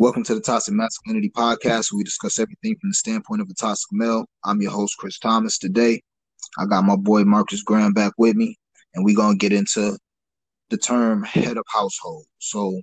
[0.00, 3.52] Welcome to the Toxic Masculinity Podcast, where we discuss everything from the standpoint of a
[3.52, 4.24] toxic male.
[4.46, 5.58] I'm your host, Chris Thomas.
[5.58, 6.00] Today,
[6.58, 8.56] I got my boy Marcus Graham back with me,
[8.94, 9.98] and we're gonna get into
[10.70, 12.24] the term head of household.
[12.38, 12.80] So,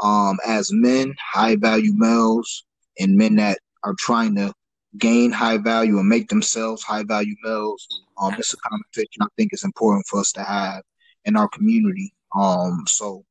[0.00, 2.66] um, as men, high value males,
[3.00, 4.52] and men that are trying to
[4.98, 7.88] gain high value and make themselves high value males,
[8.20, 10.82] um, a conversation I think is important for us to have
[11.24, 12.12] in our community.
[12.38, 13.24] Um, so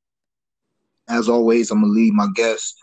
[1.07, 2.73] as always, I'm gonna leave my guests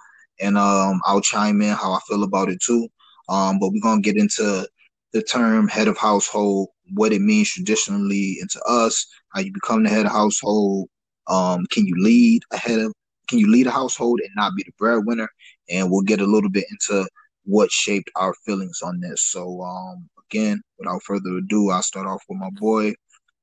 [0.40, 2.88] and um, I'll chime in how I feel about it too.
[3.28, 4.66] Um, but we're gonna get into
[5.12, 9.90] the term head of household, what it means traditionally, into us, how you become the
[9.90, 10.88] head of household.
[11.28, 12.92] Um, can you lead a head of
[13.28, 15.28] can you lead a household and not be the breadwinner?
[15.70, 17.08] And we'll get a little bit into
[17.44, 19.22] what shaped our feelings on this.
[19.30, 22.92] So um, again, without further ado, I'll start off with my boy.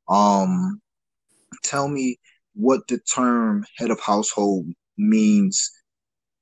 [0.07, 0.81] Um,
[1.63, 2.17] tell me
[2.53, 4.67] what the term head of household
[4.97, 5.71] means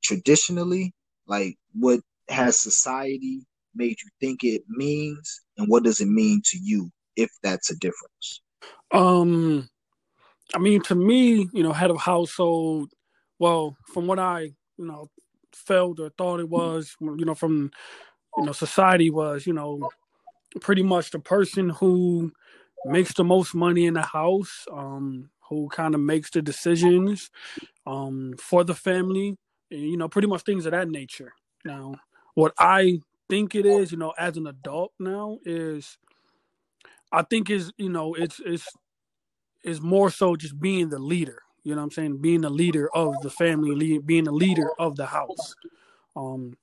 [0.03, 0.93] traditionally,
[1.27, 1.99] like what
[2.29, 3.45] has society
[3.75, 7.75] made you think it means, and what does it mean to you, if that's a
[7.77, 8.41] difference?
[8.91, 9.69] Um,
[10.53, 12.91] I mean, to me, you know, head of household.
[13.37, 15.09] Well, from what I, you know,
[15.53, 17.71] felt or thought it was, you know, from
[18.37, 19.89] you know, society was, you know,
[20.61, 22.31] pretty much the person who
[22.85, 27.29] makes the most money in the house, um, who kind of makes the decisions
[27.85, 29.37] um, for the family,
[29.69, 31.33] you know, pretty much things of that nature.
[31.65, 31.95] Now,
[32.35, 35.97] what I think it is, you know, as an adult now is
[37.11, 38.67] I think is, you know, it's it's
[39.63, 41.41] is more so just being the leader.
[41.63, 42.21] You know what I'm saying?
[42.21, 45.55] Being the leader of the family, being the leader of the house.
[46.15, 46.57] Um,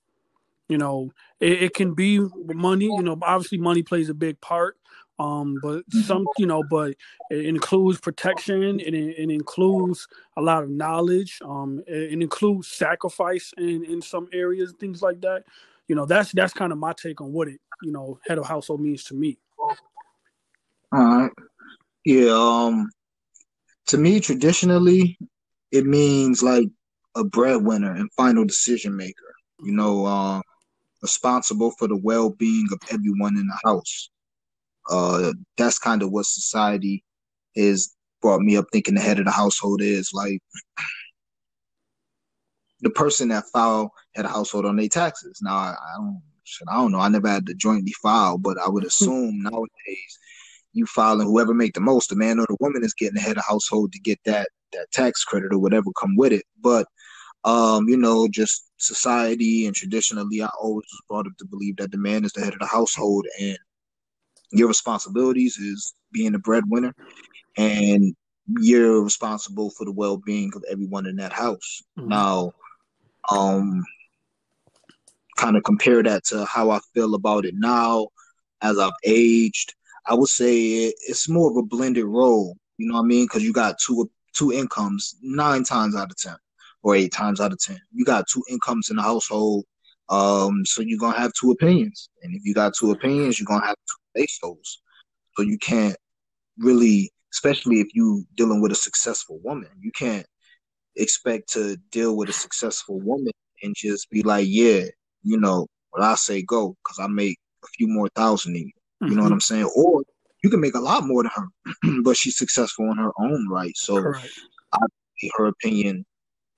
[0.69, 4.77] you know, it, it can be money, you know, obviously money plays a big part.
[5.19, 6.95] Um, but some, you know, but
[7.31, 8.81] it includes protection.
[8.81, 11.39] It, it includes a lot of knowledge.
[11.45, 15.45] Um, it, it includes sacrifice in in some areas, things like that.
[15.89, 18.47] You know, that's that's kind of my take on what it, you know, head of
[18.47, 19.39] household means to me.
[19.59, 19.71] All
[20.93, 21.33] right.
[22.05, 22.33] Yeah.
[22.33, 22.91] Um.
[23.87, 25.17] To me, traditionally,
[25.71, 26.69] it means like
[27.15, 29.35] a breadwinner and final decision maker.
[29.63, 30.41] You know, uh,
[31.01, 34.11] responsible for the well being of everyone in the house
[34.91, 37.05] uh, that's kind of what society
[37.55, 40.41] is brought me up thinking the head of the household is like
[42.81, 45.39] the person that file had a household on their taxes.
[45.43, 47.01] Now I, I don't shit, I don't know.
[47.01, 50.19] I never had to jointly file, but I would assume nowadays
[50.73, 53.39] you filing whoever make the most, the man or the woman is getting the head
[53.39, 56.45] of household to get that that tax credit or whatever come with it.
[56.61, 56.87] But
[57.45, 61.93] um, you know, just society and traditionally I always was brought up to believe that
[61.93, 63.59] the man is the head of the household and
[64.53, 66.95] your responsibilities is being a breadwinner
[67.57, 68.15] and
[68.61, 71.83] you're responsible for the well-being of everyone in that house.
[71.99, 72.09] Mm-hmm.
[72.09, 72.53] now
[73.31, 73.83] um
[75.37, 78.07] kind of compare that to how i feel about it now
[78.63, 79.75] as i've aged.
[80.09, 83.25] I would say it's more of a blended role you know what i mean?
[83.25, 86.37] Because you got two two incomes nine times out of ten
[86.83, 87.81] or eight times out of ten.
[87.93, 89.65] You got two incomes in the household
[90.09, 92.09] um so you're gonna have two opinions.
[92.23, 93.97] And if you got two opinions you're gonna have two
[94.43, 94.81] those.
[95.37, 95.97] So you can't
[96.59, 100.27] really, especially if you dealing with a successful woman, you can't
[100.97, 103.33] expect to deal with a successful woman
[103.63, 104.85] and just be like, yeah,
[105.23, 108.71] you know, what I say go because I make a few more thousand than you.
[109.01, 109.17] You mm-hmm.
[109.17, 109.35] know what mm-hmm.
[109.35, 109.71] I'm saying?
[109.77, 110.03] Or
[110.43, 113.77] you can make a lot more than her, but she's successful in her own right.
[113.77, 114.13] So
[114.73, 114.79] I,
[115.37, 116.05] her opinion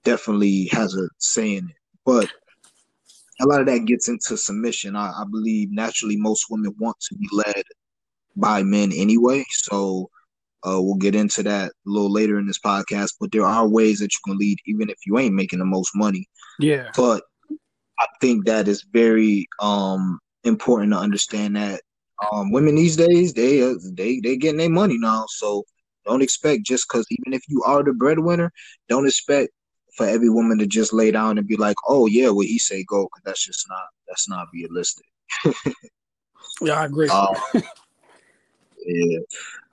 [0.05, 1.77] definitely has a say in it.
[2.05, 2.31] But
[3.41, 4.97] a lot of that gets into submission.
[4.97, 7.63] I, I, believe naturally most women want to be led
[8.37, 9.45] by men anyway.
[9.51, 10.11] So
[10.67, 13.15] uh, we'll get into that a little later in this podcast.
[13.21, 15.93] But there are ways that you can lead even if you ain't making the most
[15.95, 16.27] money.
[16.59, 16.91] Yeah.
[16.97, 17.23] But
[17.99, 21.81] I think that is very um, important to understand that
[22.33, 25.27] um, women these days they uh, they they getting their money now.
[25.29, 25.65] So
[26.05, 28.53] don't expect just because even if you are the breadwinner,
[28.89, 29.51] don't expect
[29.99, 32.85] for every woman to just lay down and be like, "Oh yeah, what he say
[32.85, 35.05] go," because that's just not that's not realistic.
[36.63, 37.09] yeah, I agree.
[37.09, 37.35] Um,
[38.87, 39.19] yeah.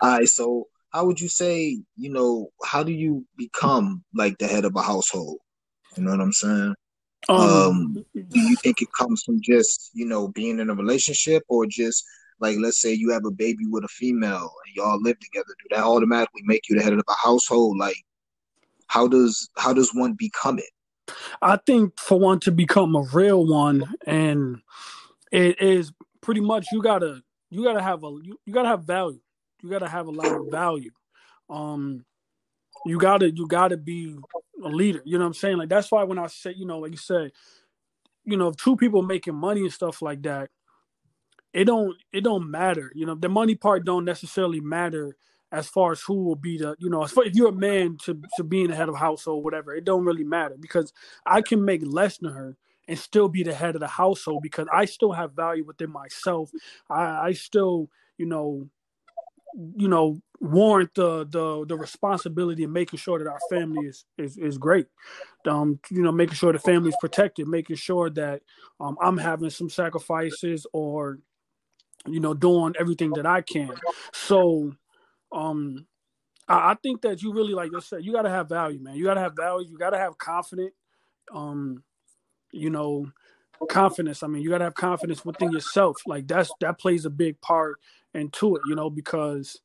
[0.02, 0.28] All right.
[0.28, 1.80] So, how would you say?
[1.96, 5.38] You know, how do you become like the head of a household?
[5.96, 6.76] You know what I'm saying?
[7.30, 11.44] Um, um, do you think it comes from just you know being in a relationship,
[11.48, 12.04] or just
[12.40, 15.54] like let's say you have a baby with a female and y'all live together?
[15.60, 17.78] Do that automatically make you the head of a household?
[17.78, 17.98] Like,
[18.88, 21.14] how does how does one become it?
[21.42, 24.62] I think for one to become a real one, and
[25.32, 25.92] it is
[26.22, 29.20] pretty much you gotta you gotta have a you, you gotta have value.
[29.62, 30.92] You gotta have a lot of value.
[31.50, 32.06] Um,
[32.86, 34.18] you gotta you gotta be
[34.64, 35.02] a leader.
[35.06, 35.58] You know what I'm saying?
[35.58, 37.32] Like that's why when I say you know like you said,
[38.24, 40.50] you know, two people making money and stuff like that,
[41.54, 42.92] it don't it don't matter.
[42.96, 45.16] You know, the money part don't necessarily matter
[45.56, 48.22] as far as who will be the you know, far if you're a man to
[48.38, 50.92] to being the head of household, whatever, it don't really matter because
[51.26, 52.58] I can make less than her
[52.88, 56.52] and still be the head of the household because I still have value within myself.
[56.90, 58.70] I, I still, you know,
[59.76, 64.38] you know, warrant the the the responsibility of making sure that our family is is,
[64.38, 64.88] is great.
[65.48, 68.42] Um, you know, making sure the family is protected, making sure that
[68.80, 71.20] um, I'm having some sacrifices or
[72.08, 73.72] you know doing everything that I can.
[74.14, 74.74] So,
[75.36, 75.86] um,
[76.48, 78.96] I, I think that you really like I said, you got to have value, man.
[78.96, 79.68] You got to have value.
[79.70, 80.74] You got to have confidence.
[81.34, 81.84] Um,
[82.52, 83.12] you know,
[83.70, 84.24] confidence.
[84.24, 85.98] I mean, you got to have confidence within yourself.
[86.08, 87.78] Like that's that plays a big part
[88.14, 88.62] into it.
[88.68, 89.60] You know, because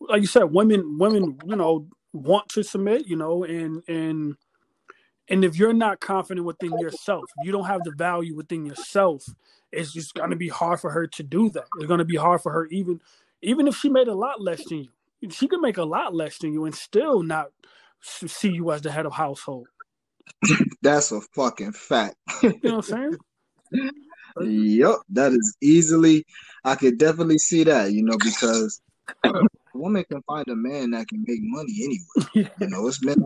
[0.00, 3.06] like you said, women women you know want to submit.
[3.06, 4.36] You know, and and
[5.28, 9.24] and if you're not confident within yourself, you don't have the value within yourself.
[9.70, 11.64] It's just going to be hard for her to do that.
[11.78, 13.00] It's going to be hard for her even
[13.42, 15.30] even if she made a lot less than you.
[15.30, 17.50] She could make a lot less than you and still not
[18.02, 19.68] see you as the head of household.
[20.82, 22.16] That's a fucking fact.
[22.42, 23.16] you know what I'm
[23.72, 23.90] saying?
[24.40, 26.24] yep, that is easily.
[26.64, 27.92] I could definitely see that.
[27.92, 28.80] You know because
[29.24, 29.32] a
[29.74, 32.50] woman can find a man that can make money anyway.
[32.60, 33.16] You know, it's men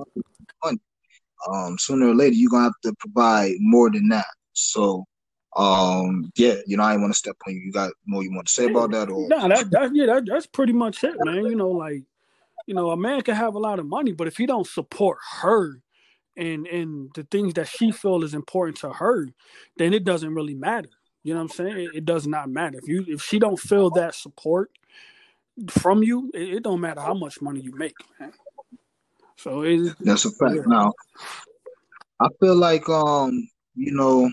[0.65, 0.79] money.
[1.51, 4.27] Um, sooner or later, you're gonna have to provide more than that.
[4.53, 5.05] So,
[5.57, 7.61] um, yeah, you know, I want to step on you.
[7.61, 9.49] You got more you want to say about that, or no?
[9.49, 11.47] That, that yeah, that, that's pretty much it, man.
[11.47, 12.03] You know, like
[12.67, 15.19] you know, a man can have a lot of money, but if he don't support
[15.41, 15.81] her
[16.37, 19.29] and and the things that she feel is important to her,
[19.79, 20.91] then it doesn't really matter.
[21.23, 21.79] You know what I'm saying?
[21.79, 24.71] It, it does not matter if you if she don't feel that support
[25.71, 26.31] from you.
[26.35, 28.33] It, it don't matter how much money you make, man.
[29.39, 30.55] So it, that's a fact.
[30.57, 30.63] Yeah.
[30.67, 30.93] Now,
[32.21, 34.31] I feel like um, you know,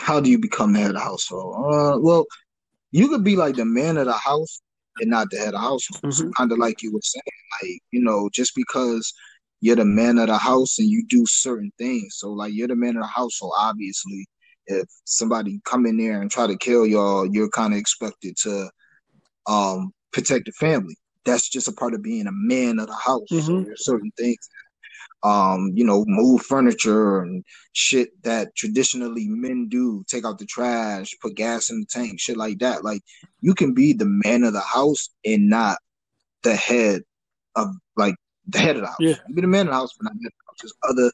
[0.00, 1.54] how do you become the head of the household?
[1.72, 2.26] Uh, well,
[2.90, 4.60] you could be like the man of the house
[5.00, 6.02] and not the head of the household.
[6.02, 6.30] Mm-hmm.
[6.36, 7.22] Kind of like you were saying,
[7.62, 9.12] like you know, just because
[9.60, 12.16] you're the man of the house and you do certain things.
[12.18, 14.26] So like you're the man of the household, obviously
[14.66, 18.70] if somebody come in there and try to kill y'all, you're kind of expected to
[19.46, 20.96] um protect the family.
[21.24, 23.28] That's just a part of being a man of the house.
[23.30, 23.46] Mm-hmm.
[23.46, 24.48] So there's certain things
[25.24, 31.16] um, you know, move furniture and shit that traditionally men do, take out the trash,
[31.20, 32.84] put gas in the tank, shit like that.
[32.84, 33.00] Like
[33.40, 35.78] you can be the man of the house and not
[36.42, 37.02] the head
[37.56, 38.14] of like
[38.46, 38.96] the head of the house.
[39.00, 39.16] Yeah.
[39.26, 40.56] You be the man of the house, but not the house.
[40.60, 41.10] There's other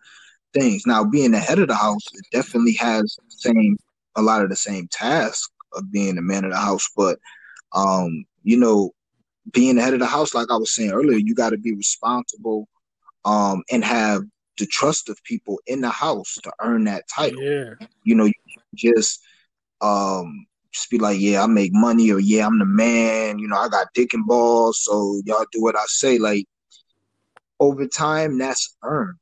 [0.53, 0.83] things.
[0.87, 3.79] Now, being the head of the house, it definitely has the same
[4.17, 6.89] a lot of the same tasks of being the man of the house.
[6.97, 7.21] But
[7.73, 8.91] um, you know,
[9.53, 11.73] being the head of the house, like I was saying earlier, you got to be
[11.73, 12.67] responsible
[13.25, 14.23] um, and have
[14.59, 17.43] the trust of people in the house to earn that title.
[17.43, 17.75] Yeah.
[18.05, 18.33] You know, you
[18.77, 19.21] just
[19.81, 23.39] um just be like, yeah, I make money, or yeah, I'm the man.
[23.39, 26.19] You know, I got dick and balls, so y'all do what I say.
[26.19, 26.47] Like
[27.59, 29.19] over time, that's earned,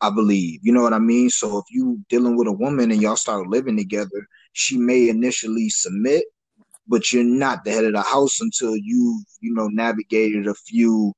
[0.00, 0.60] I believe.
[0.62, 1.30] You know what I mean?
[1.30, 5.68] So if you dealing with a woman and y'all start living together, she may initially
[5.68, 6.24] submit,
[6.86, 11.12] but you're not the head of the house until you, you know, navigated a few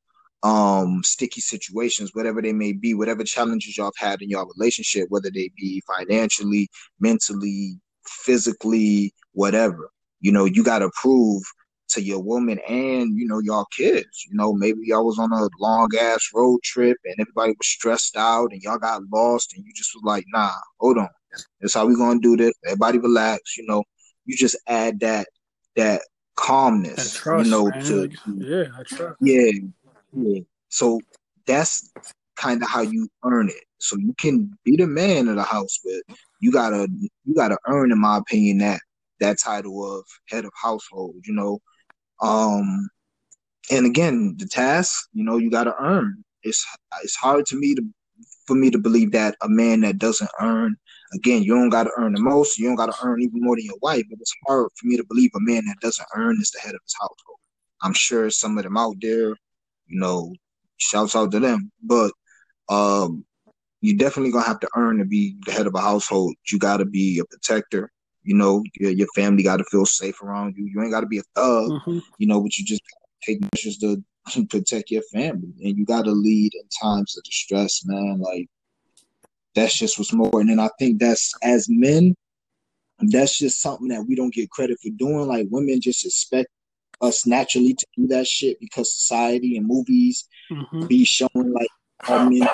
[0.46, 5.06] um sticky situations, whatever they may be, whatever challenges y'all have had in your relationship,
[5.08, 6.68] whether they be financially,
[7.00, 9.90] mentally, physically, whatever.
[10.20, 11.42] You know, you gotta prove
[11.88, 14.24] to your woman and you know y'all kids.
[14.28, 18.16] You know, maybe y'all was on a long ass road trip and everybody was stressed
[18.16, 21.08] out and y'all got lost and you just was like, nah, hold on,
[21.60, 22.52] that's how we gonna do this.
[22.64, 23.56] Everybody relax.
[23.56, 23.82] You know,
[24.26, 25.26] you just add that
[25.74, 26.02] that
[26.36, 27.14] calmness.
[27.14, 27.84] Trust, you know, man.
[27.86, 29.16] to yeah, I trust.
[29.20, 29.50] Yeah,
[30.16, 30.40] yeah.
[30.68, 31.00] So
[31.46, 31.92] that's
[32.36, 33.64] kind of how you earn it.
[33.78, 36.88] So you can be the man of the house, but you gotta
[37.24, 38.80] you gotta earn, in my opinion, that
[39.20, 41.16] that title of head of household.
[41.24, 41.60] You know,
[42.20, 42.88] um,
[43.70, 46.24] and again, the task, you know, you got to earn.
[46.42, 46.64] It's
[47.02, 47.82] it's hard to me to
[48.46, 50.76] for me to believe that a man that doesn't earn,
[51.14, 52.58] again, you don't got to earn the most.
[52.58, 54.04] You don't got to earn even more than your wife.
[54.08, 56.74] But it's hard for me to believe a man that doesn't earn is the head
[56.74, 57.38] of his household.
[57.82, 59.34] I'm sure some of them out there,
[59.86, 60.34] you know,
[60.78, 61.70] shouts out to them.
[61.82, 62.12] But
[62.68, 63.24] um,
[63.80, 66.34] you definitely gonna have to earn to be the head of a household.
[66.50, 67.90] You got to be a protector.
[68.22, 70.66] You know, your, your family got to feel safe around you.
[70.66, 71.98] You ain't got to be a thug, mm-hmm.
[72.18, 72.82] you know, but you just
[73.22, 74.02] take measures to
[74.50, 75.52] protect your family.
[75.62, 78.18] And you got to lead in times of distress, man.
[78.18, 78.48] Like,
[79.54, 80.40] that's just what's more.
[80.40, 82.14] And then I think that's, as men,
[82.98, 85.28] that's just something that we don't get credit for doing.
[85.28, 86.48] Like, women just expect
[87.00, 90.86] us naturally to do that shit because society and movies mm-hmm.
[90.86, 91.68] be showing like
[92.08, 92.48] men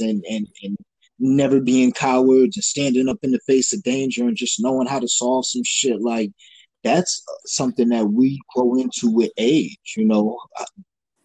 [0.00, 0.76] and, and and
[1.18, 4.98] never being cowards and standing up in the face of danger and just knowing how
[4.98, 6.00] to solve some shit.
[6.00, 6.30] Like
[6.84, 10.64] that's something that we grow into with age you know uh,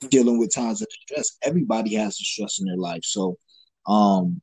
[0.09, 1.37] dealing with times of stress.
[1.43, 3.03] Everybody has the stress in their life.
[3.03, 3.37] So
[3.87, 4.41] um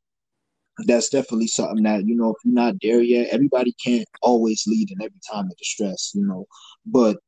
[0.86, 4.90] that's definitely something that you know if you're not there yet everybody can't always lead
[4.90, 6.46] in every time of distress you know.
[6.86, 7.18] But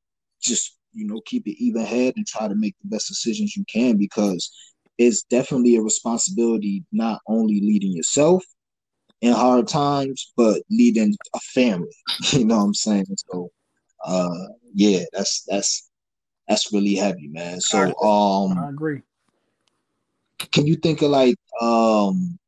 [0.42, 3.64] just you know keep it even head and try to make the best decisions you
[3.72, 4.50] can because
[4.98, 8.44] it's definitely a responsibility not only leading yourself
[9.20, 11.96] in hard times but leading a family
[12.32, 13.06] you know what i'm saying?
[13.30, 13.50] So
[14.04, 15.88] uh yeah that's that's
[16.48, 17.60] that's really heavy man.
[17.60, 19.02] So um i agree.
[20.52, 22.38] can you think of like um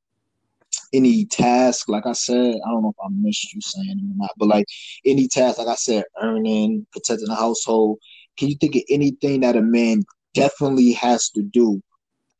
[0.95, 4.17] any task, like I said, I don't know if I missed you saying it or
[4.17, 4.67] not, but like
[5.05, 7.99] any task, like I said, earning, protecting the household.
[8.39, 11.83] Can you think of anything that a man definitely has to do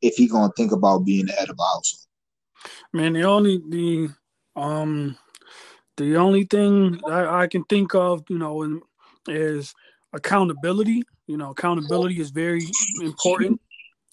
[0.01, 2.07] if he gonna think about being the head of a household?
[2.93, 4.09] Man, the only the
[4.55, 5.17] um
[5.97, 8.81] the only thing I can think of, you know,
[9.27, 9.73] is
[10.13, 11.03] accountability.
[11.27, 12.67] You know, accountability is very
[13.01, 13.59] important.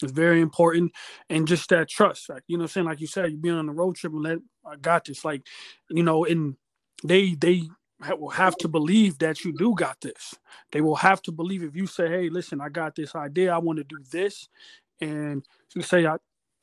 [0.02, 0.92] It's very important.
[1.30, 2.86] And just that trust, like, you know I'm saying?
[2.86, 5.24] Like you said, you being on the road trip and let I got this.
[5.24, 5.42] Like,
[5.90, 6.56] you know, and
[7.04, 7.62] they they
[8.18, 10.34] will have to believe that you do got this.
[10.72, 13.54] They will have to believe if you say, "Hey, listen, I got this idea.
[13.54, 14.48] I want to do this,"
[15.00, 15.44] and
[15.74, 16.16] you say, "I,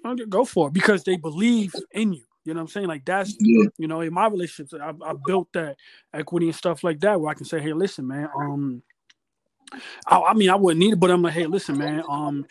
[0.03, 2.23] I'll go for it," because they believe in you.
[2.45, 2.87] You know what I'm saying?
[2.87, 5.75] Like that's you know in my relationships, I, I built that
[6.13, 8.83] equity and stuff like that where I can say, "Hey, listen, man, um."
[10.07, 12.03] I, I mean, I wouldn't need it, but I'm like, hey, listen, man.
[12.09, 12.45] Um,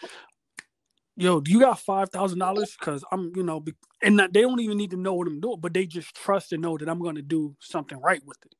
[1.18, 2.76] yo, do you got five thousand dollars?
[2.78, 3.62] Because I'm, you know,
[4.02, 6.52] and not, they don't even need to know what I'm doing, but they just trust
[6.52, 8.54] and know that I'm going to do something right with it.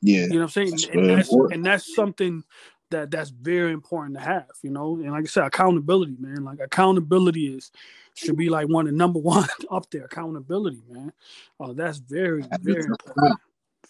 [0.00, 2.44] Yeah, you know what I'm saying, that's and, that's, and that's something
[2.90, 4.50] that that's very important to have.
[4.62, 6.44] You know, and like I said, accountability, man.
[6.44, 7.72] Like accountability is
[8.14, 10.04] should be like one of the number one up there.
[10.04, 11.12] Accountability, man.
[11.58, 13.40] Oh, that's very very important.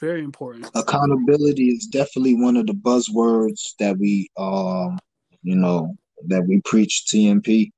[0.00, 0.70] Very important.
[0.76, 4.96] Accountability is definitely one of the buzzwords that we, um,
[5.42, 5.96] you know,
[6.26, 7.70] that we preach TMP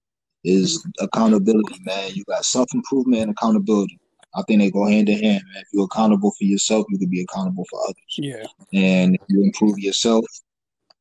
[0.45, 2.13] is accountability, man.
[2.15, 3.99] You got self improvement and accountability.
[4.35, 5.63] I think they go hand in hand, man.
[5.63, 8.15] If you're accountable for yourself, you can be accountable for others.
[8.17, 8.47] Yeah.
[8.73, 10.25] And if you improve yourself,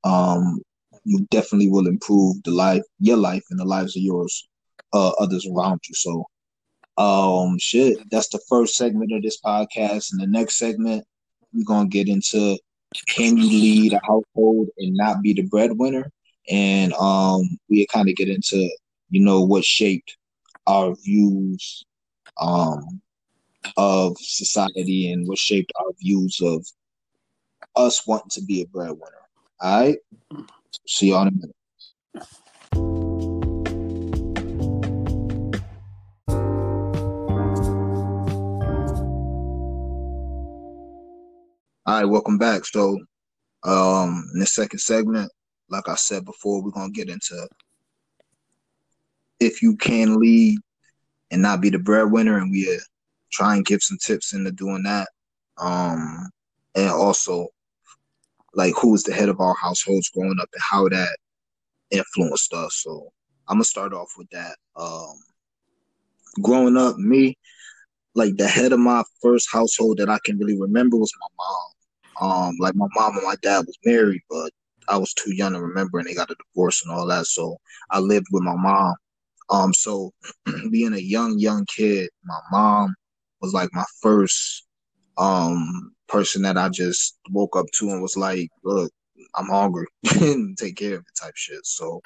[0.03, 0.59] um,
[1.03, 4.47] you definitely will improve the life, your life, and the lives of yours,
[4.93, 5.95] uh, others around you.
[5.95, 6.25] So,
[6.97, 10.11] um, shit, that's the first segment of this podcast.
[10.11, 11.05] And the next segment,
[11.53, 12.57] we're gonna get into
[13.07, 16.11] can you lead a household and not be the breadwinner?
[16.49, 18.69] And um, we kind of get into
[19.09, 20.17] you know what shaped
[20.67, 21.83] our views
[22.39, 23.01] um,
[23.77, 26.65] of society and what shaped our views of
[27.75, 29.13] us wanting to be a breadwinner.
[29.61, 29.97] All right,
[30.87, 31.55] see y'all in a minute.
[41.85, 42.65] All right, welcome back.
[42.65, 42.99] So,
[43.63, 45.31] um, in the second segment,
[45.69, 47.47] like I said before, we're gonna get into
[49.39, 50.59] if you can lead
[51.31, 52.79] and not be the breadwinner, and we uh,
[53.31, 55.07] try and give some tips into doing that.
[55.57, 56.29] Um,
[56.75, 57.47] and also
[58.53, 61.17] like who was the head of our households growing up and how that
[61.91, 62.81] influenced us.
[62.83, 63.09] So
[63.47, 64.55] I'm gonna start off with that.
[64.75, 65.13] Um,
[66.41, 67.37] growing up, me,
[68.15, 72.49] like the head of my first household that I can really remember was my mom.
[72.49, 74.51] Um, like my mom and my dad was married, but
[74.89, 77.27] I was too young to remember, and they got a divorce and all that.
[77.27, 77.57] So
[77.91, 78.95] I lived with my mom.
[79.49, 80.11] Um, so
[80.71, 82.95] being a young, young kid, my mom
[83.41, 84.65] was like my first
[85.17, 88.91] um person that I just woke up to and was like, "Look,
[89.35, 89.87] I'm hungry,
[90.57, 91.65] take care of it," type shit.
[91.65, 92.01] So,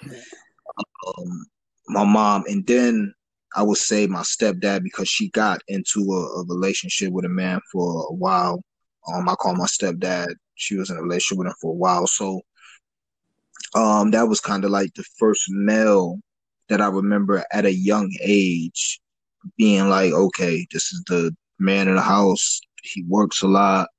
[1.07, 1.45] um,
[1.87, 3.13] my mom, and then
[3.55, 7.59] I would say my stepdad because she got into a, a relationship with a man
[7.71, 8.63] for a while.
[9.13, 10.33] Um, I call my stepdad.
[10.55, 12.41] She was in a relationship with him for a while, so
[13.75, 16.19] um, that was kind of like the first male
[16.69, 18.99] that I remember at a young age
[19.57, 22.59] being like, okay, this is the man in the house.
[22.83, 23.89] He works a lot.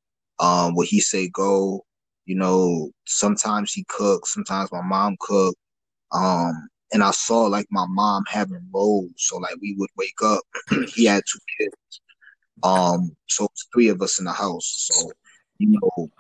[0.41, 1.85] Um, what he say go.
[2.27, 5.55] You know, sometimes he cooks, sometimes my mom cook.
[6.13, 9.11] Um, and I saw like my mom having roles.
[9.17, 10.43] So like we would wake up.
[10.95, 12.01] he had two kids.
[12.63, 14.89] Um, so three of us in the house.
[14.91, 15.11] So
[15.59, 16.11] you know,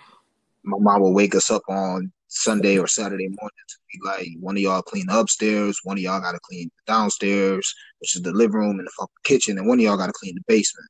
[0.64, 4.56] my mom would wake us up on Sunday or Saturday morning to be like, one
[4.56, 8.56] of y'all clean upstairs, one of y'all got to clean downstairs, which is the living
[8.56, 10.88] room and the fucking kitchen, and one of y'all got to clean the basement.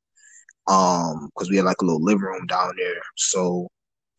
[0.67, 3.03] Um, because we had like a little living room down there.
[3.17, 3.69] So,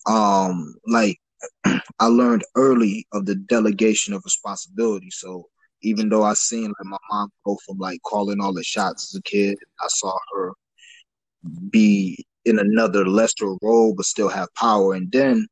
[0.08, 1.18] um, like
[1.66, 5.10] I learned early of the delegation of responsibility.
[5.10, 5.48] So
[5.82, 9.20] even though I seen like my mom go from like calling all the shots as
[9.20, 10.54] a kid, I saw her
[11.72, 14.94] be in another lesser role but still have power.
[14.94, 15.48] And then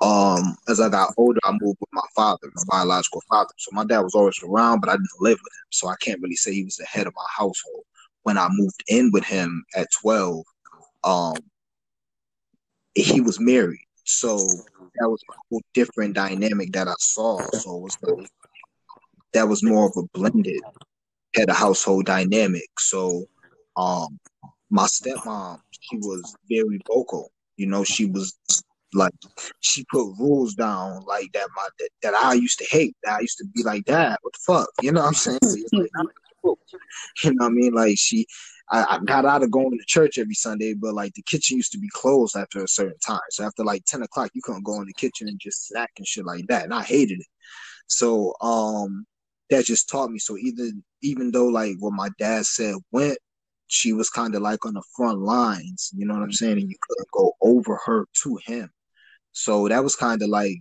[0.00, 3.50] um as I got older, I moved with my father, my biological father.
[3.56, 5.66] So my dad was always around, but I didn't live with him.
[5.70, 7.84] So I can't really say he was the head of my household.
[8.22, 10.44] When I moved in with him at 12,
[11.04, 11.36] um
[12.94, 13.80] he was married.
[14.04, 17.40] So that was a whole different dynamic that I saw.
[17.52, 18.30] So it was like
[19.32, 20.60] that was more of a blended
[21.34, 22.68] head of household dynamic.
[22.78, 23.26] So
[23.76, 24.18] um
[24.70, 27.30] my stepmom, she was very vocal.
[27.56, 28.38] You know, she was
[28.94, 29.12] like
[29.60, 32.96] she put rules down like that my that, that I used to hate.
[33.04, 34.68] That I used to be like, Dad, what the fuck?
[34.82, 35.38] You know what I'm saying?
[35.72, 35.90] Like,
[36.44, 37.74] you know what I mean?
[37.74, 38.26] Like she
[38.70, 41.72] I, I, got out of going to church every Sunday, but like the kitchen used
[41.72, 43.20] to be closed after a certain time.
[43.30, 46.06] So after like 10 o'clock, you couldn't go in the kitchen and just snack and
[46.06, 46.64] shit like that.
[46.64, 47.26] And I hated it.
[47.86, 49.06] So um
[49.50, 50.18] that just taught me.
[50.18, 50.70] So either
[51.02, 53.18] even though like what my dad said went,
[53.68, 56.58] she was kind of like on the front lines, you know what I'm saying?
[56.58, 58.70] And you couldn't go over her to him.
[59.38, 60.60] So that was kind of like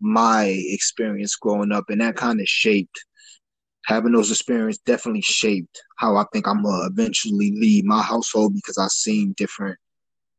[0.00, 3.04] my experience growing up, and that kind of shaped
[3.84, 8.78] having those experiences definitely shaped how I think I'm gonna eventually lead my household because
[8.78, 9.78] I've seen different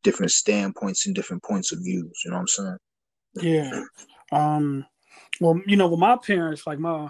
[0.04, 2.22] different standpoints and different points of views.
[2.26, 2.78] You know what I'm saying?
[3.36, 3.82] Yeah.
[4.32, 4.86] Um.
[5.40, 7.10] Well, you know, with my parents, like my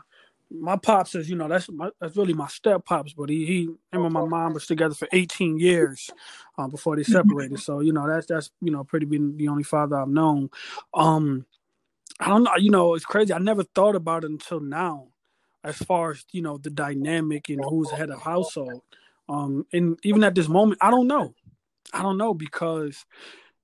[0.50, 3.62] my pops says, you know, that's my, that's really my step pops, but he, he
[3.92, 6.10] him and my mom was together for 18 years
[6.58, 7.60] uh, before they separated.
[7.60, 10.50] So you know, that's that's you know pretty been the only father I've known.
[10.94, 11.46] Um,
[12.20, 13.34] I don't know, you know, it's crazy.
[13.34, 15.08] I never thought about it until now,
[15.64, 18.82] as far as you know the dynamic and who's head of household.
[19.30, 21.34] Um, and even at this moment, I don't know.
[21.94, 23.06] I don't know because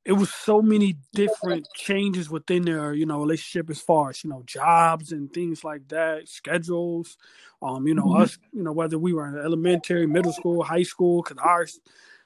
[0.05, 4.29] it was so many different changes within their you know relationship as far as you
[4.29, 7.17] know jobs and things like that schedules
[7.61, 8.21] um you know mm-hmm.
[8.21, 11.65] us you know whether we were in elementary middle school high school because our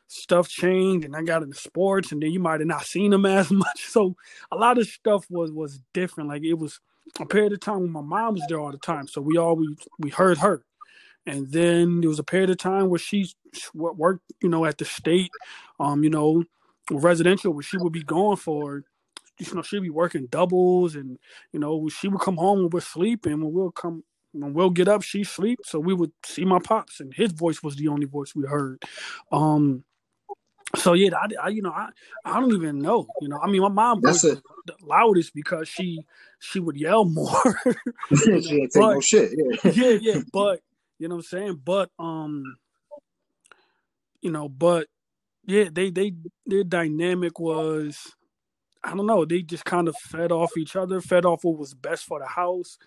[0.07, 3.25] stuff changed and i got into sports and then you might have not seen them
[3.25, 3.85] as much.
[3.87, 4.15] So
[4.51, 6.29] a lot of stuff was was different.
[6.29, 6.79] Like it was
[7.19, 9.69] a period of time when my mom was there all the time so we always
[9.99, 10.63] we heard her.
[11.25, 13.29] And then there was a period of time where she
[13.73, 15.31] worked you know at the state
[15.79, 16.43] um you know
[16.91, 18.83] residential where she would be going for
[19.39, 21.17] you know she'd be working doubles and
[21.51, 24.87] you know she would come home when we're sleeping when we'll come when we'll get
[24.87, 28.05] up she sleep so we would see my pops and his voice was the only
[28.05, 28.81] voice we heard.
[29.31, 29.83] Um
[30.75, 31.89] so yeah I, I you know I,
[32.25, 34.41] I don't even know you know i mean my mom was the
[34.81, 36.05] loudest because she
[36.39, 37.61] she would yell more.
[38.15, 39.71] She ain't take no shit yeah.
[39.73, 40.61] yeah yeah but
[40.99, 41.61] you know what i'm saying?
[41.63, 42.57] But um
[44.21, 44.87] you know but
[45.47, 46.13] yeah, they they
[46.45, 48.13] their dynamic was
[48.83, 51.73] I don't know, they just kind of fed off each other, fed off what was
[51.73, 52.77] best for the house,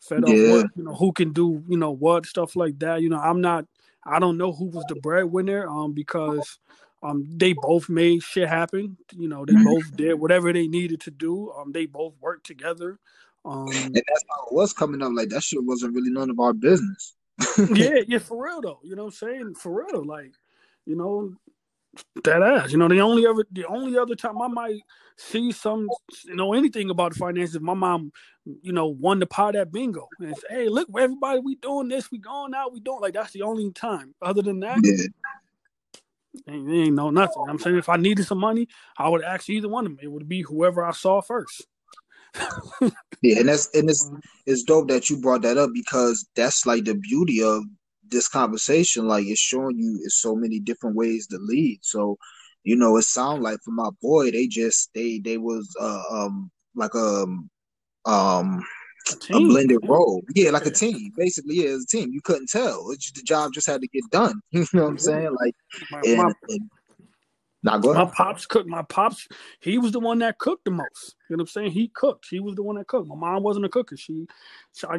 [0.00, 0.34] fed yeah.
[0.34, 3.00] off what, you know, who can do, you know, what stuff like that.
[3.02, 3.64] You know, I'm not
[4.04, 6.58] I don't know who was the breadwinner, um, because
[7.02, 8.96] um they both made shit happen.
[9.12, 9.64] You know, they mm-hmm.
[9.64, 11.52] both did whatever they needed to do.
[11.52, 12.98] Um, they both worked together.
[13.44, 15.12] Um, and that's how it was coming up.
[15.14, 17.14] Like that shit wasn't really none of our business.
[17.72, 18.80] yeah, yeah, for real though.
[18.82, 19.54] You know what I'm saying?
[19.54, 20.34] For real, like,
[20.84, 21.32] you know,
[22.24, 22.72] that ass.
[22.72, 24.80] You know, the only other the only other time I might
[25.16, 25.88] see some
[26.24, 28.12] you know anything about the finances, my mom,
[28.62, 32.10] you know, won the pot at bingo and say, Hey, look, everybody, we doing this,
[32.10, 34.14] we going out, we doing like that's the only time.
[34.22, 36.52] Other than that, yeah.
[36.52, 37.44] ain't, ain't no nothing.
[37.48, 40.00] I'm saying if I needed some money, I would ask either one of them.
[40.02, 41.66] It would be whoever I saw first.
[43.22, 44.10] yeah, and that's and it's
[44.46, 47.64] it's dope that you brought that up because that's like the beauty of
[48.10, 51.80] this conversation, like it's showing you it's so many different ways to lead.
[51.82, 52.18] So,
[52.64, 56.50] you know, it sound like for my boy, they just they they was uh, um
[56.74, 57.50] like a um,
[58.04, 58.62] um
[59.30, 60.22] a, a blended role.
[60.34, 61.12] Yeah, like a team.
[61.16, 62.10] Basically, yeah, it's a team.
[62.12, 62.92] You couldn't tell.
[62.98, 64.40] Just, the job just had to get done.
[64.52, 65.36] You know what I'm saying?
[65.40, 65.54] Like
[66.04, 66.70] and, my, and
[67.62, 67.96] not good.
[67.96, 68.68] My pops cooked.
[68.68, 69.26] My pops,
[69.60, 71.16] he was the one that cooked the most.
[71.28, 71.70] You know what I'm saying?
[71.72, 72.26] He cooked.
[72.30, 73.08] He was the one that cooked.
[73.08, 73.96] My mom wasn't a cooker.
[73.96, 74.26] She,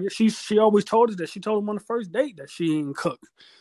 [0.09, 1.29] she, she always told us that.
[1.29, 3.19] She told him on the first date that she didn't cook.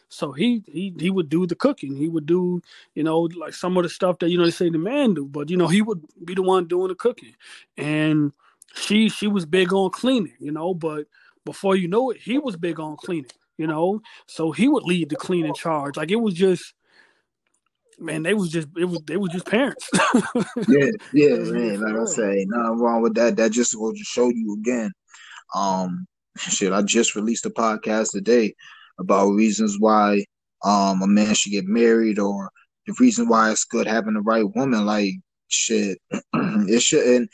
[0.09, 1.95] So he, he, he would do the cooking.
[1.95, 2.61] He would do,
[2.95, 5.27] you know, like some of the stuff that you know they say the man do,
[5.27, 7.35] but you know he would be the one doing the cooking.
[7.77, 8.33] And
[8.75, 10.35] she, she was big on cleaning.
[10.41, 11.07] You know, but
[11.45, 13.31] before you know it, he was big on cleaning.
[13.59, 15.97] You know, so he would lead the cleaning charge.
[15.97, 16.75] Like it was just
[17.99, 19.89] man, they was just it was they was just parents.
[20.69, 21.81] yeah, yeah, man.
[21.81, 23.37] Like I say, nothing wrong with that.
[23.37, 24.93] That just will just show you again.
[25.55, 26.07] Um,
[26.37, 28.55] shit, I just released a podcast today
[28.99, 30.25] about reasons why
[30.65, 32.51] um a man should get married or
[32.87, 34.85] the reason why it's good having the right woman.
[34.85, 35.15] Like
[35.49, 35.99] shit,
[36.35, 37.29] it should and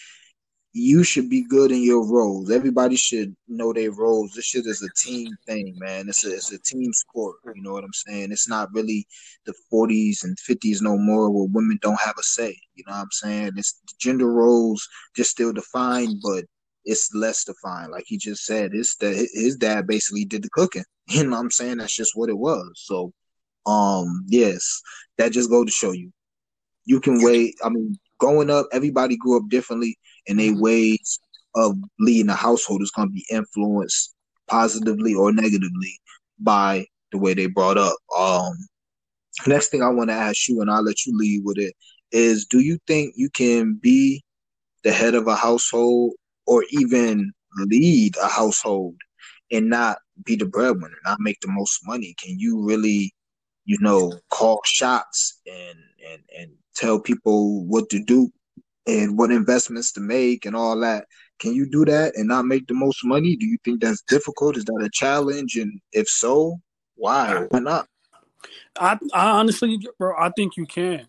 [0.76, 2.50] you should be good in your roles.
[2.50, 4.32] Everybody should know their roles.
[4.32, 6.08] This shit is a team thing, man.
[6.08, 7.36] It's a it's a team sport.
[7.54, 8.32] You know what I'm saying?
[8.32, 9.06] It's not really
[9.46, 12.58] the 40s and 50s no more where women don't have a say.
[12.74, 13.52] You know what I'm saying?
[13.56, 16.44] It's gender roles just still defined, but
[16.84, 17.92] it's less defined.
[17.92, 20.84] Like he just said, it's that his dad basically did the cooking.
[21.06, 21.76] You know what I'm saying?
[21.76, 22.70] That's just what it was.
[22.76, 23.12] So,
[23.66, 24.80] um, yes,
[25.18, 26.10] that just go to show you,
[26.86, 27.56] you can wait.
[27.62, 30.60] I mean, growing up, everybody grew up differently and their mm-hmm.
[30.60, 31.18] ways
[31.54, 34.14] of leading a household is going to be influenced
[34.48, 36.00] positively or negatively
[36.38, 37.96] by the way they brought up.
[38.16, 38.52] Um,
[39.46, 41.74] next thing I want to ask you, and I'll let you lead with it,
[42.12, 44.22] is do you think you can be
[44.82, 46.12] the head of a household
[46.46, 48.96] or even lead a household
[49.50, 52.14] and not be the breadwinner, not make the most money?
[52.22, 53.14] Can you really,
[53.64, 55.78] you know, call shots and
[56.10, 58.30] and and tell people what to do
[58.86, 61.06] and what investments to make and all that.
[61.38, 63.36] Can you do that and not make the most money?
[63.36, 64.56] Do you think that's difficult?
[64.56, 65.56] Is that a challenge?
[65.56, 66.60] And if so,
[66.94, 67.46] why?
[67.50, 67.88] Why not?
[68.78, 71.06] I, I honestly, bro, I think you can.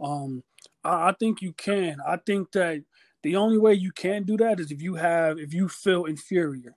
[0.00, 0.42] Um,
[0.84, 1.98] I, I think you can.
[2.06, 2.82] I think that
[3.22, 6.74] the only way you can do that is if you have, if you feel inferior.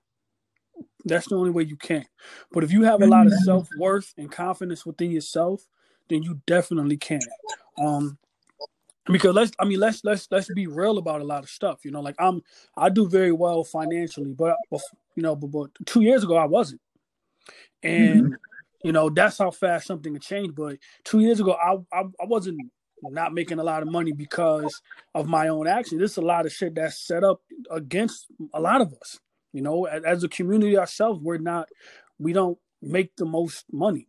[1.06, 2.06] That's the only way you can.
[2.52, 3.44] But if you have a lot of mm-hmm.
[3.44, 5.66] self worth and confidence within yourself,
[6.10, 7.22] then you definitely can.
[7.78, 8.18] Um,
[9.12, 11.92] because let's i mean let's let's let's be real about a lot of stuff you
[11.92, 12.42] know like i'm
[12.78, 14.56] i do very well financially but
[15.16, 16.82] you know but, but two years ago i wasn't.
[17.82, 18.34] And mm-hmm.
[18.84, 22.26] you know that's how fast something can change but two years ago I, I i
[22.26, 22.60] wasn't
[23.02, 24.82] not making a lot of money because
[25.16, 27.42] of my own action there's a lot of shit that's set up
[27.72, 29.20] against a lot of us
[29.54, 31.70] you know as a community ourselves we're not
[32.18, 34.09] we don't make the most money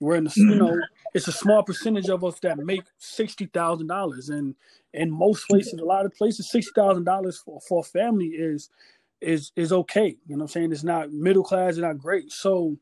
[0.00, 0.78] we're in the you know
[1.14, 4.54] it's a small percentage of us that make sixty thousand dollars, and
[4.94, 8.70] in most places, a lot of places, sixty thousand dollars for for a family is
[9.20, 10.16] is is okay.
[10.26, 12.30] You know, what I'm saying it's not middle class, it's not great.
[12.30, 12.76] So,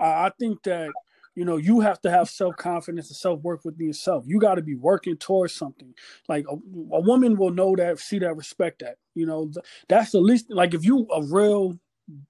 [0.00, 0.90] I think that
[1.34, 4.24] you know you have to have self confidence and self work within yourself.
[4.26, 5.94] You got to be working towards something.
[6.28, 8.96] Like a, a, woman will know that, see that, respect that.
[9.14, 9.52] You know,
[9.88, 10.46] that's the least.
[10.50, 11.78] Like if you a real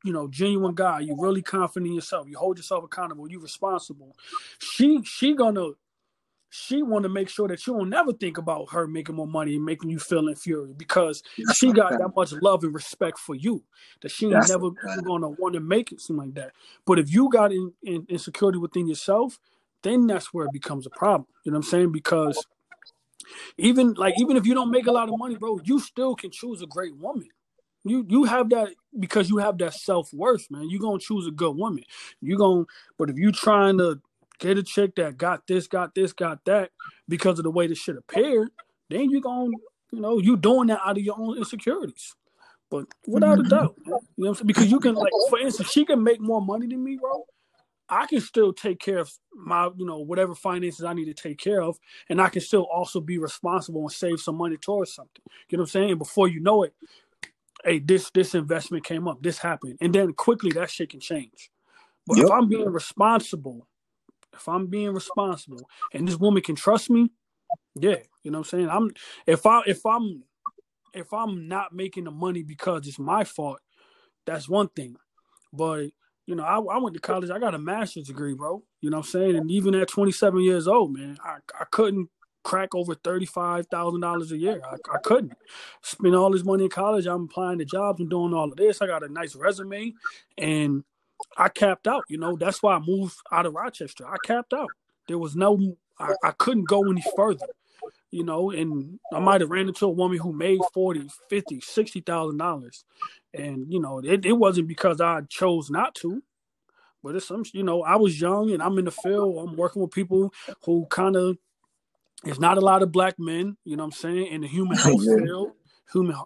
[0.04, 4.16] you know, genuine guy, you really confident in yourself, you hold yourself accountable, You're responsible.
[4.58, 5.70] She she gonna
[6.54, 9.56] she want to make sure that you don't never think about her making more money
[9.56, 11.22] and making you feel inferior because
[11.54, 13.62] she got that much love and respect for you
[14.02, 14.68] that she ain't never
[15.02, 16.52] gonna want to make it seem like that.
[16.84, 19.38] But if you got in, in, insecurity within yourself,
[19.82, 21.26] then that's where it becomes a problem.
[21.44, 21.92] You know what I'm saying?
[21.92, 22.46] Because
[23.56, 26.30] even like even if you don't make a lot of money, bro, you still can
[26.30, 27.28] choose a great woman.
[27.84, 30.68] You you have that because you have that self worth, man.
[30.70, 31.84] You're gonna choose a good woman.
[32.20, 32.64] You gonna
[32.98, 34.00] but if you trying to
[34.38, 36.70] get a chick that got this, got this, got that
[37.08, 38.50] because of the way this shit appeared,
[38.90, 39.50] then you're gonna,
[39.90, 42.14] you know, you doing that out of your own insecurities.
[42.70, 43.48] But without a mm-hmm.
[43.48, 44.46] doubt, you know what I'm saying?
[44.46, 47.24] Because you can like for instance, she can make more money than me, bro.
[47.88, 51.38] I can still take care of my, you know, whatever finances I need to take
[51.38, 55.22] care of, and I can still also be responsible and save some money towards something.
[55.50, 55.98] You know what I'm saying?
[55.98, 56.72] Before you know it,
[57.64, 61.50] hey, this this investment came up, this happened, and then quickly that shit can change.
[62.06, 62.26] But yep.
[62.26, 63.66] if I'm being responsible,
[64.34, 67.10] if I'm being responsible, and this woman can trust me,
[67.74, 68.70] yeah, you know what I'm saying.
[68.70, 68.90] I'm
[69.26, 70.24] if I if I'm
[70.94, 73.60] if I'm not making the money because it's my fault,
[74.26, 74.96] that's one thing.
[75.52, 75.90] But
[76.26, 77.30] you know, I, I went to college.
[77.30, 78.62] I got a master's degree, bro.
[78.80, 79.36] You know what I'm saying?
[79.36, 82.08] And even at 27 years old, man, I, I couldn't
[82.42, 84.60] crack over thirty-five thousand dollars a year.
[84.64, 85.32] I, I, couldn't
[85.82, 87.06] spend all this money in college.
[87.06, 88.82] I'm applying to jobs and doing all of this.
[88.82, 89.94] I got a nice resume,
[90.38, 90.84] and
[91.36, 92.04] I capped out.
[92.08, 94.06] You know, that's why I moved out of Rochester.
[94.06, 94.70] I capped out.
[95.08, 97.46] There was no, I, I couldn't go any further.
[98.10, 102.00] You know, and I might have ran into a woman who made forty, fifty, sixty
[102.00, 102.84] thousand dollars,
[103.32, 106.22] and you know, it, it wasn't because I chose not to
[107.02, 109.82] but it's some you know i was young and i'm in the field i'm working
[109.82, 110.32] with people
[110.64, 111.36] who kind of
[112.24, 114.76] there's not a lot of black men, you know what I'm saying, in the human
[114.78, 115.52] health field,
[115.92, 116.16] human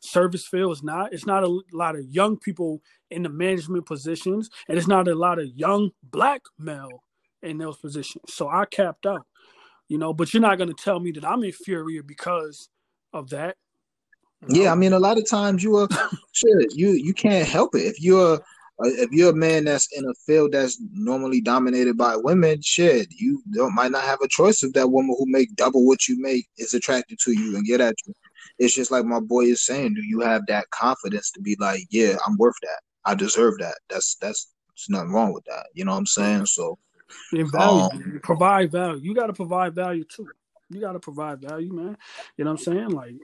[0.00, 1.12] service field is not.
[1.12, 5.14] It's not a lot of young people in the management positions, and it's not a
[5.14, 7.02] lot of young black male
[7.42, 8.24] in those positions.
[8.28, 9.26] So I capped out,
[9.88, 10.12] you know.
[10.12, 12.68] But you're not going to tell me that I'm inferior because
[13.12, 13.56] of that.
[14.48, 15.88] Yeah, I mean, a lot of times you are
[16.32, 16.74] shit.
[16.74, 18.40] You you can't help it if you're
[18.80, 23.42] if you're a man that's in a field that's normally dominated by women, shit, you
[23.52, 26.46] don't, might not have a choice if that woman who make double what you make
[26.58, 28.12] is attracted to you and get at you.
[28.58, 31.86] It's just like my boy is saying, do you have that confidence to be like,
[31.90, 32.80] yeah, I'm worth that.
[33.04, 33.76] I deserve that.
[33.88, 35.66] That's that's there's nothing wrong with that.
[35.72, 36.46] You know what I'm saying?
[36.46, 36.78] So
[37.32, 39.00] value, um, provide value.
[39.02, 40.28] You got to provide value too.
[40.68, 41.96] You got to provide value, man.
[42.36, 42.90] You know what I'm saying?
[42.90, 43.14] Like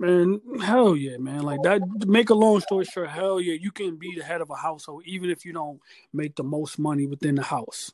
[0.00, 1.42] Man, hell yeah, man.
[1.42, 4.48] Like that make a long story short, hell yeah, you can be the head of
[4.48, 5.78] a household even if you don't
[6.14, 7.92] make the most money within the house.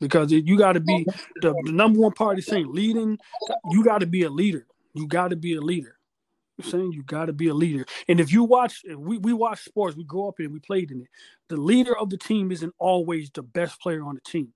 [0.00, 1.06] Because you got to be
[1.42, 3.18] the, the, number one part is saying leading,
[3.70, 4.66] you got to be a leader.
[4.94, 5.98] You got to be a leader.
[6.58, 7.84] I'm saying you got to be a leader.
[8.08, 10.58] And if you watch, if we, we watch sports, we grew up in it, we
[10.58, 11.08] played in it.
[11.50, 14.54] The leader of the team isn't always the best player on the team.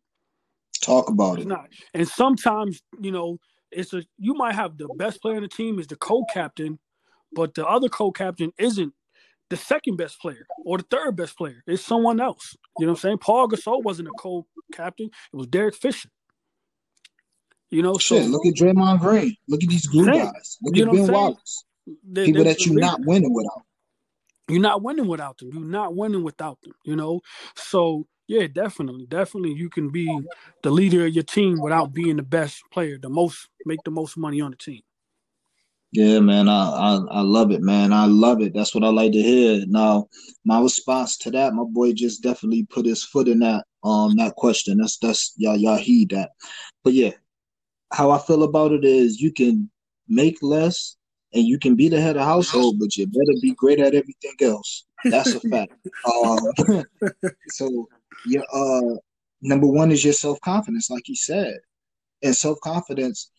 [0.82, 1.48] Talk about It's it.
[1.48, 1.68] not.
[1.92, 3.38] And sometimes, you know,
[3.70, 6.78] it's a you might have the best player on the team is the co-captain,
[7.36, 8.92] but the other co-captain isn't
[9.50, 11.62] the second best player or the third best player.
[11.68, 12.56] It's someone else.
[12.80, 13.18] You know what I'm saying?
[13.18, 15.06] Paul Gasol wasn't a co-captain.
[15.32, 16.08] It was Derek Fisher.
[17.70, 19.36] You know, so Shit, look at Draymond Green.
[19.48, 20.24] Look at these glue Same.
[20.24, 20.58] guys.
[20.62, 21.14] Look You at know what I'm Ben?
[21.14, 21.64] Wallace.
[22.08, 23.62] they- People they- that you're not winning without.
[24.48, 25.50] you're not winning without them.
[25.52, 27.20] You're not winning without them, you know?
[27.56, 30.08] So yeah, definitely, definitely you can be
[30.64, 34.16] the leader of your team without being the best player, the most make the most
[34.16, 34.82] money on the team.
[35.92, 37.92] Yeah, man, I, I I love it, man.
[37.92, 38.52] I love it.
[38.54, 39.64] That's what I like to hear.
[39.66, 40.08] Now,
[40.44, 44.34] my response to that, my boy just definitely put his foot in that um that
[44.34, 44.78] question.
[44.78, 46.30] That's that's y'all y'all heed that.
[46.84, 47.12] But yeah,
[47.92, 49.70] how I feel about it is you can
[50.08, 50.96] make less
[51.32, 54.34] and you can be the head of household, but you better be great at everything
[54.42, 54.84] else.
[55.04, 55.72] That's a fact.
[56.06, 56.38] Um,
[57.48, 57.88] so
[58.26, 58.96] your uh
[59.42, 61.56] number one is your self confidence, like he said,
[62.22, 63.30] and self confidence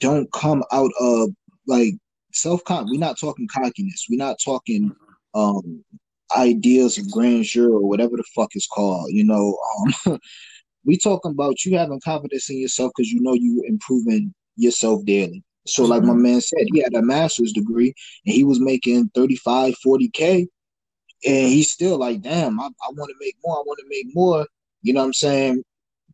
[0.00, 1.30] don't come out of
[1.68, 1.94] like
[2.32, 2.86] self con.
[2.90, 4.06] We're not talking cockiness.
[4.10, 4.92] We're not talking
[5.34, 5.84] um
[6.36, 9.10] ideas of grandeur or whatever the fuck is called.
[9.12, 9.56] You know,
[10.06, 10.18] um,
[10.84, 15.44] we talking about you having confidence in yourself because you know you improving yourself daily.
[15.66, 17.92] So, like my man said, he had a master's degree
[18.24, 20.46] and he was making 35, 40K.
[21.26, 23.56] And he's still like, damn, I, I want to make more.
[23.56, 24.46] I want to make more.
[24.82, 25.62] You know what I'm saying?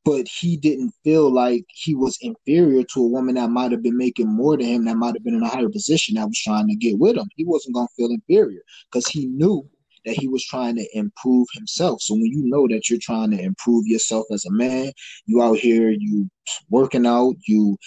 [0.05, 3.97] But he didn't feel like he was inferior to a woman that might have been
[3.97, 6.69] making more than him, that might have been in a higher position that was trying
[6.69, 7.27] to get with him.
[7.37, 9.67] He wasn't going to feel inferior because he knew
[10.05, 12.03] that he was trying to improve himself.
[12.03, 14.93] So when you know that you're trying to improve yourself as a man,
[15.27, 16.29] you out here, you
[16.69, 17.79] working out, you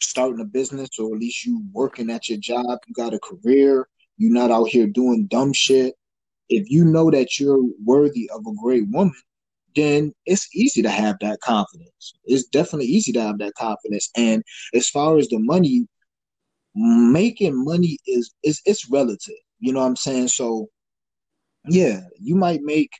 [0.00, 3.88] starting a business, or at least you working at your job, you got a career,
[4.16, 5.94] you're not out here doing dumb shit.
[6.48, 9.14] If you know that you're worthy of a great woman,
[9.74, 12.14] then it's easy to have that confidence.
[12.24, 14.10] It's definitely easy to have that confidence.
[14.16, 14.42] And
[14.74, 15.86] as far as the money,
[16.74, 19.34] making money is is it's relative.
[19.60, 20.28] You know what I'm saying?
[20.28, 20.68] So
[21.68, 22.90] yeah, you might make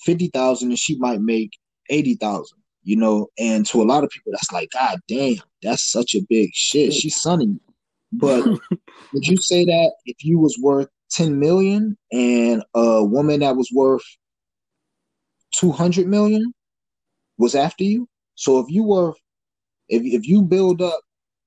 [0.00, 1.50] fifty thousand and she might make
[1.90, 2.58] eighty thousand.
[2.82, 6.24] You know, and to a lot of people, that's like, God damn, that's such a
[6.28, 6.92] big shit.
[6.92, 7.74] She's sunning you.
[8.12, 8.44] But
[9.12, 13.70] would you say that if you was worth ten million and a woman that was
[13.74, 14.04] worth
[15.58, 16.52] two hundred million
[17.38, 18.08] was after you?
[18.34, 19.14] So if you were,
[19.88, 21.00] if if you build up,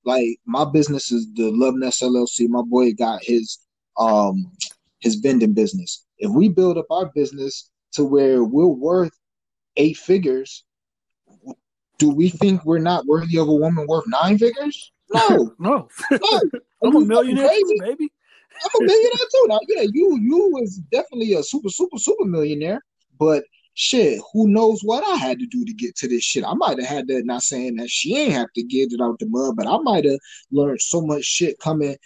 [0.04, 2.48] like my business is the Love Nest LLC.
[2.48, 3.58] My boy got his
[3.98, 4.50] um
[5.00, 6.06] his vending business.
[6.18, 9.12] If we build up our business to where we're worth
[9.76, 10.64] eight figures,
[11.98, 14.92] do we think we're not worthy of a woman worth nine figures?
[15.12, 16.40] No, No, no.
[16.82, 18.10] I'm a millionaire too, baby.
[18.62, 19.46] I'm a millionaire too.
[19.48, 22.80] Now, yeah, you you was definitely a super super super millionaire,
[23.18, 23.44] but
[23.80, 26.44] shit, who knows what I had to do to get to this shit?
[26.44, 27.22] I might have had to.
[27.24, 30.04] Not saying that she ain't have to get it out the mud, but I might
[30.04, 30.18] have
[30.50, 31.96] learned so much shit coming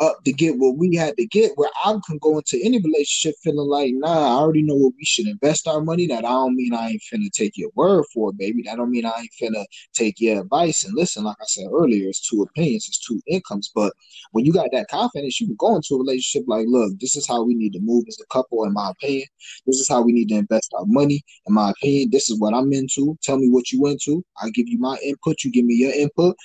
[0.00, 1.52] up to get what we had to get.
[1.56, 5.04] Where I can go into any relationship feeling like, nah, I already know what we
[5.04, 6.06] should invest our money.
[6.06, 8.62] That I don't mean I ain't finna take your word for it, baby.
[8.62, 11.24] That don't mean I ain't finna take your advice and listen.
[11.24, 13.92] Like I said earlier, it's two opinions, it's two incomes, but
[14.32, 17.26] when you got that confidence, you can go into a relationship like, look, this is
[17.26, 19.26] how we need to move as a couple, in my opinion.
[19.66, 22.10] This is how we need to invest our money, in my opinion.
[22.10, 23.16] This is what I'm into.
[23.22, 24.24] Tell me what you into.
[24.40, 25.44] I give you my input.
[25.44, 26.36] You give me your input.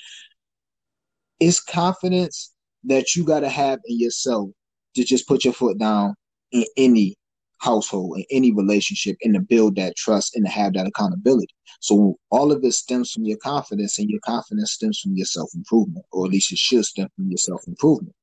[1.39, 2.53] It's confidence
[2.86, 4.50] that you got to have in yourself
[4.96, 6.15] to just put your foot down
[6.52, 7.15] in any
[7.60, 11.54] household, in any relationship, and to build that trust and to have that accountability.
[11.80, 15.50] So all of it stems from your confidence, and your confidence stems from your self
[15.56, 18.15] improvement, or at least it should stem from your self improvement.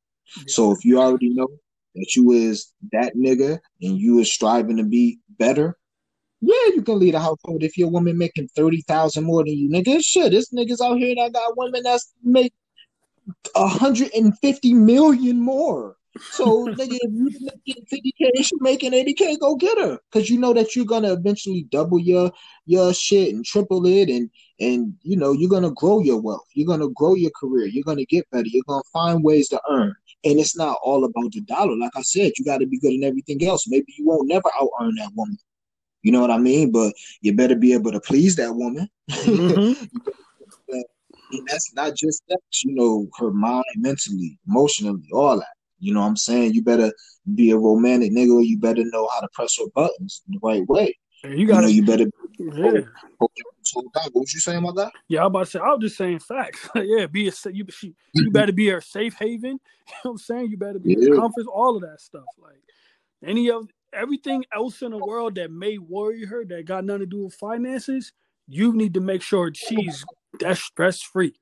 [0.47, 1.49] So if you already know
[1.95, 5.77] that you is that nigga and you is striving to be better,
[6.41, 9.69] yeah, you can lead a household if your woman making thirty thousand more than you,
[9.69, 10.01] nigga.
[10.03, 12.53] Shit, this niggas out here that got women that's make
[13.57, 15.97] hundred and fifty million more.
[16.33, 17.31] So nigga, if you
[17.67, 20.85] making fifty k, she making eighty k, go get her, because you know that you're
[20.85, 22.31] gonna eventually double your
[22.67, 26.67] your shit and triple it, and and you know you're gonna grow your wealth, you're
[26.67, 29.95] gonna grow your career, you're gonna get better, you're gonna find ways to earn.
[30.23, 31.75] And it's not all about the dollar.
[31.77, 33.67] Like I said, you got to be good in everything else.
[33.67, 35.39] Maybe you won't never out earn that woman.
[36.03, 36.71] You know what I mean?
[36.73, 38.89] But you better be able to please that woman.
[39.11, 39.89] Mhm.
[41.33, 45.47] And that's not just that, you know, her mind, mentally, emotionally, all that.
[45.79, 46.55] You know what I'm saying?
[46.55, 46.93] You better
[47.35, 48.47] be a romantic nigga.
[48.47, 50.95] You better know how to press her buttons the right way.
[51.25, 52.11] You got You know, you better.
[52.39, 52.81] Yeah.
[53.19, 53.31] What
[54.15, 54.93] was you saying about that?
[55.09, 55.59] Yeah, I was about to say.
[55.59, 56.69] I was just saying facts.
[56.75, 57.67] yeah, be a you.
[57.71, 58.33] She, you mm-hmm.
[58.33, 59.59] better be her safe haven.
[59.91, 60.51] You know what I'm saying?
[60.51, 61.17] You better be Yeah.
[61.17, 61.47] comfort.
[61.53, 62.25] All of that stuff.
[62.41, 62.63] Like
[63.25, 67.07] any of everything else in the world that may worry her that got nothing to
[67.07, 68.13] do with finances.
[68.47, 70.05] You need to make sure she's
[70.39, 71.35] that's stress free.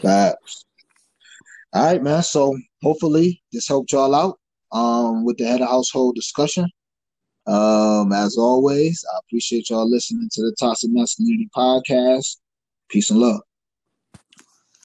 [0.00, 0.64] Facts.
[1.72, 2.22] All right, man.
[2.22, 4.38] So hopefully this helped y'all out
[4.72, 6.68] um with the head of household discussion.
[7.46, 12.38] Um, as always, I appreciate y'all listening to the Toxic Masculinity Podcast.
[12.88, 13.40] Peace and love.